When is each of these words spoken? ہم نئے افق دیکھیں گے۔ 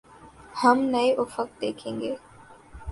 ہم 0.55 0.77
نئے 0.91 1.09
افق 1.13 1.49
دیکھیں 1.61 1.99
گے۔ 2.01 2.13